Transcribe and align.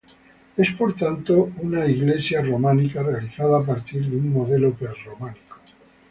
Es 0.57 0.71
por 0.71 0.95
tanto 0.95 1.51
una 1.59 1.85
iglesia 1.85 2.41
románica 2.41 3.03
realizada 3.03 3.59
a 3.59 3.63
partir 3.63 4.03
de 4.09 4.17
un 4.17 4.33
modelo 4.33 4.73
prerrománico. 4.73 5.59